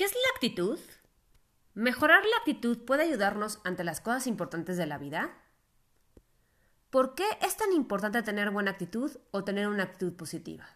[0.00, 0.78] ¿Qué es la actitud?
[1.74, 5.36] ¿Mejorar la actitud puede ayudarnos ante las cosas importantes de la vida?
[6.88, 10.66] ¿Por qué es tan importante tener buena actitud o tener una actitud positiva?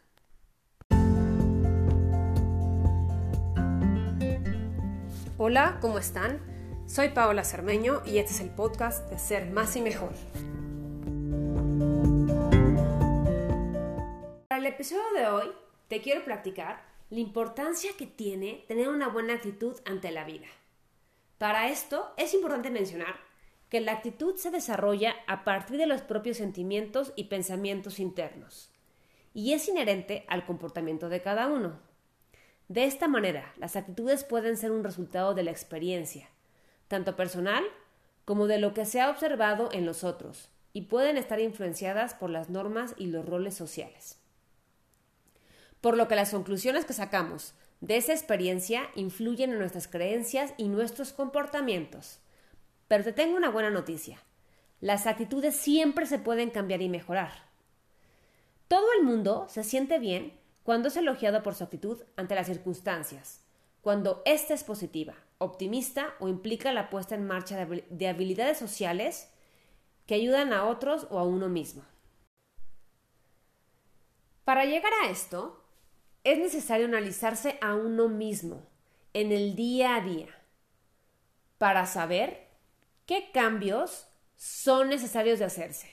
[5.38, 6.42] Hola, ¿cómo están?
[6.86, 10.12] Soy Paola Cermeño y este es el podcast de Ser Más y Mejor.
[14.48, 15.50] Para el episodio de hoy
[15.88, 20.46] te quiero platicar la importancia que tiene tener una buena actitud ante la vida.
[21.38, 23.16] Para esto es importante mencionar
[23.68, 28.70] que la actitud se desarrolla a partir de los propios sentimientos y pensamientos internos
[29.34, 31.78] y es inherente al comportamiento de cada uno.
[32.68, 36.30] De esta manera, las actitudes pueden ser un resultado de la experiencia,
[36.88, 37.64] tanto personal
[38.24, 42.30] como de lo que se ha observado en los otros, y pueden estar influenciadas por
[42.30, 44.23] las normas y los roles sociales
[45.84, 47.52] por lo que las conclusiones que sacamos
[47.82, 52.20] de esa experiencia influyen en nuestras creencias y nuestros comportamientos.
[52.88, 54.18] Pero te tengo una buena noticia.
[54.80, 57.32] Las actitudes siempre se pueden cambiar y mejorar.
[58.66, 60.32] Todo el mundo se siente bien
[60.62, 63.42] cuando es elogiado por su actitud ante las circunstancias,
[63.82, 69.28] cuando ésta es positiva, optimista o implica la puesta en marcha de habilidades sociales
[70.06, 71.82] que ayudan a otros o a uno mismo.
[74.46, 75.60] Para llegar a esto,
[76.24, 78.66] es necesario analizarse a uno mismo
[79.12, 80.28] en el día a día
[81.58, 82.48] para saber
[83.06, 85.88] qué cambios son necesarios de hacerse.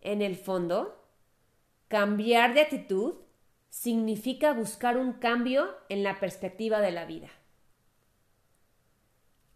[0.00, 1.04] En el fondo,
[1.88, 3.14] cambiar de actitud
[3.68, 7.30] significa buscar un cambio en la perspectiva de la vida.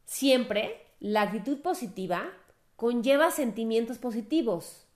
[0.04, 2.30] Siempre la actitud positiva
[2.76, 4.86] conlleva sentimientos positivos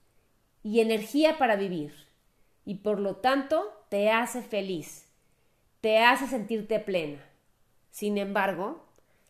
[0.63, 2.08] y energía para vivir
[2.65, 5.07] y por lo tanto te hace feliz,
[5.81, 7.19] te hace sentirte plena.
[7.89, 8.85] Sin embargo,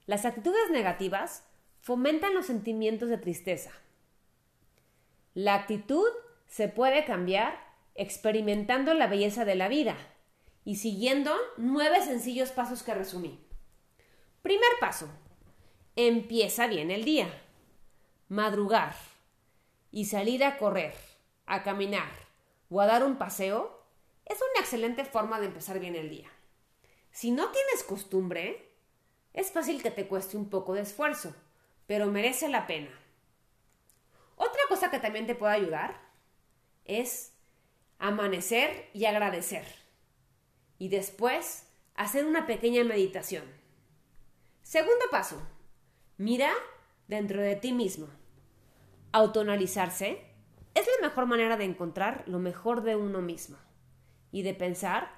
[0.05, 1.43] las actitudes negativas
[1.81, 3.71] fomentan los sentimientos de tristeza.
[5.33, 6.09] La actitud
[6.47, 7.59] se puede cambiar
[7.95, 9.95] experimentando la belleza de la vida
[10.65, 13.39] y siguiendo nueve sencillos pasos que resumí.
[14.41, 15.09] Primer paso.
[15.95, 17.27] Empieza bien el día.
[18.29, 18.95] Madrugar
[19.91, 20.93] y salir a correr,
[21.45, 22.28] a caminar
[22.69, 23.83] o a dar un paseo
[24.25, 26.29] es una excelente forma de empezar bien el día.
[27.11, 28.71] Si no tienes costumbre,
[29.33, 31.35] es fácil que te cueste un poco de esfuerzo,
[31.87, 32.91] pero merece la pena.
[34.35, 35.99] Otra cosa que también te puede ayudar
[36.85, 37.33] es
[37.97, 39.65] amanecer y agradecer.
[40.77, 43.43] Y después hacer una pequeña meditación.
[44.61, 45.41] Segundo paso,
[46.17, 46.53] mira
[47.07, 48.07] dentro de ti mismo.
[49.11, 50.28] Autoanalizarse
[50.79, 53.57] es la mejor manera de encontrar lo mejor de uno mismo
[54.31, 55.11] y de pensar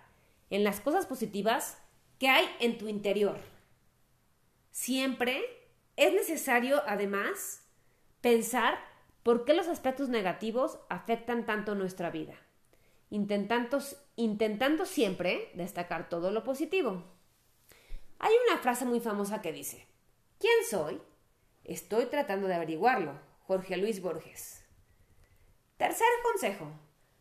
[0.50, 1.78] en las cosas positivas
[2.20, 3.40] que hay en tu interior.
[4.72, 5.44] Siempre
[5.96, 7.68] es necesario, además,
[8.22, 8.78] pensar
[9.24, 12.36] por qué los aspectos negativos afectan tanto nuestra vida,
[13.10, 13.80] intentando,
[14.16, 17.04] intentando siempre destacar todo lo positivo.
[18.20, 19.88] Hay una frase muy famosa que dice,
[20.40, 21.02] ¿quién soy?
[21.64, 23.20] Estoy tratando de averiguarlo.
[23.48, 24.61] Jorge Luis Borges.
[25.82, 26.72] Tercer consejo.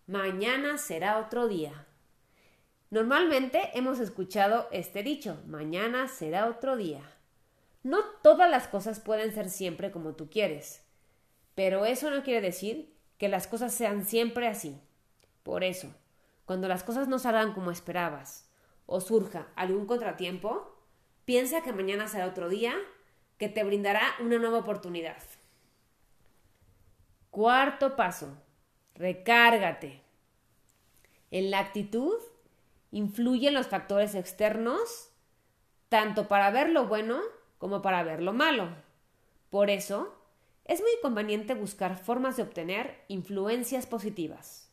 [0.06, 1.86] Mañana será otro día.
[2.90, 7.00] Normalmente hemos escuchado este dicho, mañana será otro día.
[7.82, 10.84] No todas las cosas pueden ser siempre como tú quieres,
[11.54, 14.78] pero eso no quiere decir que las cosas sean siempre así.
[15.42, 15.94] Por eso,
[16.44, 18.46] cuando las cosas no salgan como esperabas
[18.84, 20.76] o surja algún contratiempo,
[21.24, 22.74] piensa que mañana será otro día
[23.38, 25.16] que te brindará una nueva oportunidad.
[27.30, 28.36] Cuarto paso,
[28.94, 30.02] recárgate.
[31.30, 32.16] En la actitud
[32.90, 35.10] influyen los factores externos
[35.88, 37.20] tanto para ver lo bueno
[37.58, 38.68] como para ver lo malo.
[39.50, 40.14] Por eso,
[40.64, 44.70] es muy conveniente buscar formas de obtener influencias positivas.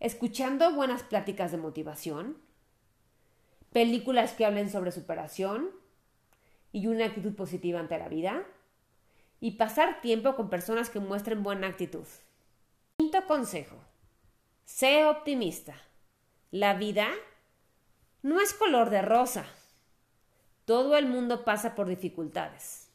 [0.00, 2.38] Escuchando buenas pláticas de motivación,
[3.72, 5.70] películas que hablen sobre superación
[6.72, 8.44] y una actitud positiva ante la vida,
[9.40, 12.06] y pasar tiempo con personas que muestren buena actitud.
[13.18, 13.76] Quinto consejo.
[14.64, 15.74] Sé optimista.
[16.52, 17.08] La vida
[18.22, 19.44] no es color de rosa.
[20.64, 22.92] Todo el mundo pasa por dificultades.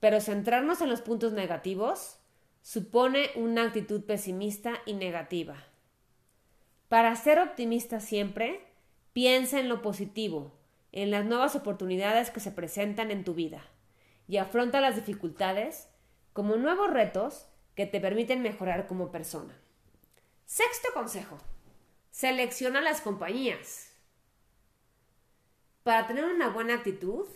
[0.00, 2.18] Pero centrarnos en los puntos negativos
[2.62, 5.56] supone una actitud pesimista y negativa.
[6.88, 8.64] Para ser optimista siempre,
[9.12, 10.52] piensa en lo positivo,
[10.90, 13.60] en las nuevas oportunidades que se presentan en tu vida
[14.26, 15.90] y afronta las dificultades
[16.32, 19.54] como nuevos retos que te permiten mejorar como persona.
[20.46, 21.38] Sexto consejo.
[22.10, 23.92] Selecciona las compañías.
[25.84, 27.26] Para tener una buena actitud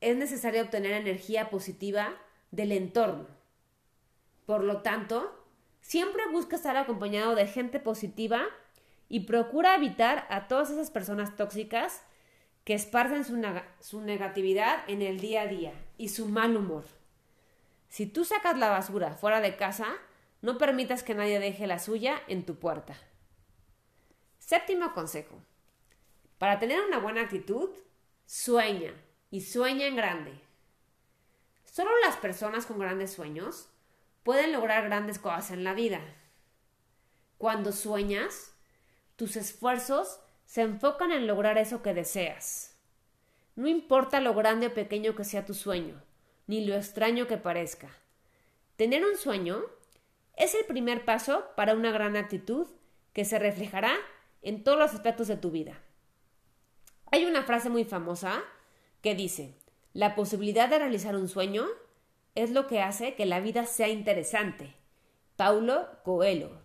[0.00, 2.14] es necesario obtener energía positiva
[2.50, 3.26] del entorno.
[4.46, 5.44] Por lo tanto,
[5.80, 8.44] siempre busca estar acompañado de gente positiva
[9.08, 12.02] y procura evitar a todas esas personas tóxicas
[12.64, 13.42] que esparcen su,
[13.80, 16.84] su, negatividad en el día a día y su mal humor.
[17.88, 19.96] Si tú sacas la basura fuera de casa,
[20.40, 22.96] no permitas que nadie deje la suya en tu puerta.
[24.38, 25.42] Séptimo consejo.
[26.38, 27.70] Para tener una buena actitud,
[28.26, 28.92] sueña
[29.30, 30.40] y sueña en grande.
[31.64, 33.68] Solo las personas con grandes sueños
[34.22, 36.00] pueden lograr grandes cosas en la vida.
[37.38, 38.54] Cuando sueñas,
[39.16, 42.76] tus esfuerzos se enfocan en lograr eso que deseas.
[43.54, 46.00] No importa lo grande o pequeño que sea tu sueño,
[46.48, 47.88] ni lo extraño que parezca.
[48.74, 49.62] Tener un sueño
[50.36, 52.66] es el primer paso para una gran actitud
[53.12, 53.92] que se reflejará
[54.42, 55.80] en todos los aspectos de tu vida.
[57.10, 58.42] Hay una frase muy famosa
[59.02, 59.54] que dice,
[59.92, 61.66] la posibilidad de realizar un sueño
[62.34, 64.74] es lo que hace que la vida sea interesante.
[65.36, 66.62] Paulo Coelho.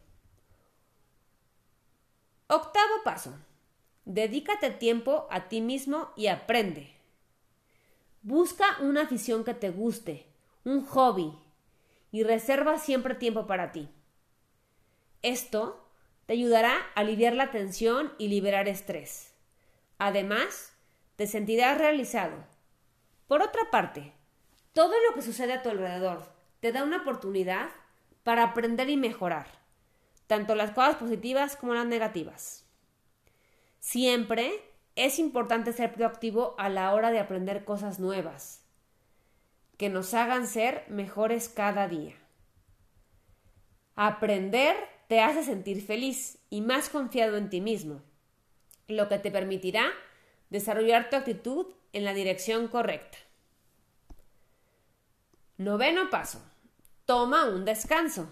[2.47, 3.33] Octavo paso.
[4.06, 6.94] Dedícate tiempo a ti mismo y aprende.
[8.24, 10.25] Busca una afición que te guste,
[10.64, 11.38] un hobby,
[12.12, 13.90] y reserva siempre tiempo para ti.
[15.22, 15.88] Esto
[16.25, 19.34] te ayudará a aliviar la tensión y liberar estrés.
[19.98, 20.74] Además,
[21.16, 22.36] te sentirás realizado.
[23.28, 24.14] Por otra parte,
[24.74, 26.25] todo lo que sucede a tu alrededor
[26.60, 27.70] te da una oportunidad
[28.24, 29.64] para aprender y mejorar
[30.28, 32.66] tanto las cosas positivas como las negativas.
[33.80, 34.62] Siempre
[34.95, 38.63] es importante ser proactivo a la hora de aprender cosas nuevas,
[39.78, 42.16] que nos hagan ser mejores cada día.
[43.95, 44.75] Aprender
[45.07, 48.01] te hace sentir feliz y más confiado en ti mismo,
[48.88, 49.92] lo que te permitirá
[50.50, 53.18] desarrollar tu actitud en la dirección correcta.
[55.57, 56.44] Noveno paso.
[57.06, 58.28] Toma un descanso.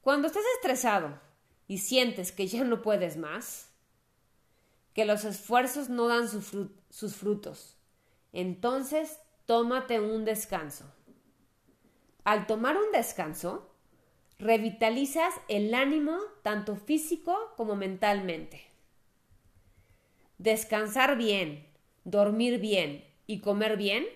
[0.00, 1.20] Cuando estás estresado
[1.66, 3.65] y sientes que ya no puedes más,
[4.96, 7.76] que los esfuerzos no dan sus frutos,
[8.32, 10.90] entonces tómate un descanso.
[12.24, 13.70] Al tomar un descanso,
[14.38, 18.62] revitalizas el ánimo tanto físico como mentalmente.
[20.38, 21.68] Descansar bien,
[22.04, 24.06] dormir bien y comer bien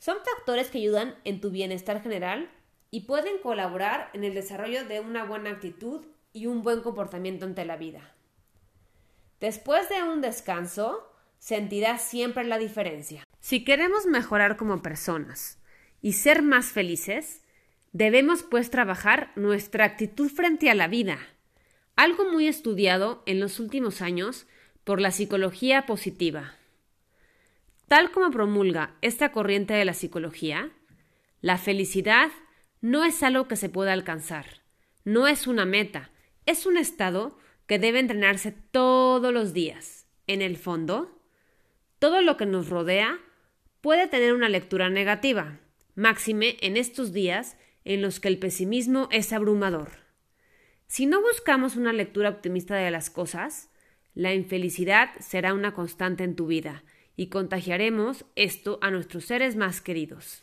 [0.00, 2.50] son factores que ayudan en tu bienestar general
[2.90, 7.64] y pueden colaborar en el desarrollo de una buena actitud y un buen comportamiento ante
[7.64, 8.17] la vida.
[9.40, 13.24] Después de un descanso, sentirás siempre la diferencia.
[13.40, 15.58] Si queremos mejorar como personas
[16.02, 17.42] y ser más felices,
[17.92, 21.18] debemos pues trabajar nuestra actitud frente a la vida,
[21.94, 24.46] algo muy estudiado en los últimos años
[24.84, 26.54] por la psicología positiva.
[27.86, 30.70] Tal como promulga esta corriente de la psicología,
[31.40, 32.30] la felicidad
[32.80, 34.46] no es algo que se pueda alcanzar,
[35.04, 36.10] no es una meta,
[36.44, 37.38] es un estado
[37.68, 40.06] que debe entrenarse todos los días.
[40.26, 41.20] En el fondo,
[42.00, 43.20] todo lo que nos rodea
[43.80, 45.60] puede tener una lectura negativa,
[45.94, 49.90] máxime en estos días en los que el pesimismo es abrumador.
[50.86, 53.68] Si no buscamos una lectura optimista de las cosas,
[54.14, 56.82] la infelicidad será una constante en tu vida
[57.16, 60.42] y contagiaremos esto a nuestros seres más queridos.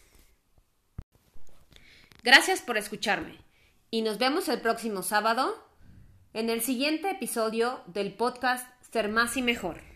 [2.23, 3.35] Gracias por escucharme
[3.89, 5.64] y nos vemos el próximo sábado
[6.35, 9.94] en el siguiente episodio del podcast Ser más y mejor.